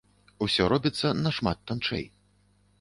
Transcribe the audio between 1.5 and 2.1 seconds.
танчэй.